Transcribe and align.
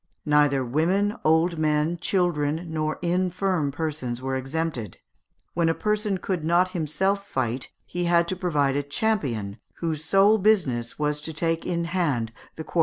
Neither 0.25 0.65
women, 0.65 1.15
old 1.23 1.59
men, 1.59 1.95
children, 2.01 2.65
nor 2.73 2.97
infirm 3.03 3.71
persons 3.71 4.19
were 4.19 4.35
exempted. 4.35 4.97
When 5.53 5.69
a 5.69 5.75
person 5.75 6.17
could 6.17 6.43
not 6.43 6.71
himself 6.71 7.27
fight 7.27 7.69
he 7.85 8.05
had 8.05 8.27
to 8.29 8.35
provide 8.35 8.75
a 8.75 8.81
champion, 8.81 9.59
whose 9.75 10.03
sole 10.03 10.39
business 10.39 10.97
was 10.97 11.21
to 11.21 11.33
take 11.33 11.67
in 11.67 11.83
hand 11.83 12.31
the 12.55 12.63
quarrels 12.63 12.71
of 12.71 12.77
others. 12.77 12.77